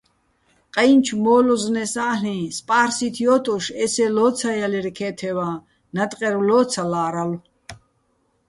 [0.73, 5.51] ყაჲნჩო̆ მოლო́ზნეს ა́ლ'იჼ: "სპარსით ჲო́ტუშ ესე ლო́ცაჲალირ ქე́თევაჼ,
[5.95, 7.41] ნატყერვ ლოცალარალო̆".